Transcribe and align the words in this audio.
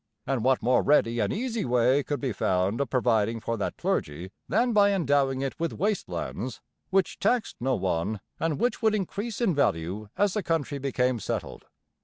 And 0.25 0.43
what 0.43 0.63
more 0.63 0.81
ready 0.81 1.19
and 1.19 1.31
easy 1.31 1.63
way 1.63 2.01
could 2.01 2.19
be 2.19 2.33
found 2.33 2.81
of 2.81 2.89
providing 2.89 3.39
for 3.39 3.55
that 3.57 3.77
'clergy' 3.77 4.31
than 4.49 4.73
by 4.73 4.93
endowing 4.93 5.41
it 5.41 5.59
with 5.59 5.73
waste 5.73 6.09
lands 6.09 6.59
which 6.89 7.19
taxed 7.19 7.57
no 7.59 7.75
one 7.75 8.19
and 8.39 8.57
which 8.59 8.81
would 8.81 8.95
increase 8.95 9.39
in 9.39 9.53
value 9.53 10.09
as 10.17 10.33
the 10.33 10.41
country 10.41 10.79
became 10.79 11.19
settled? 11.19 11.65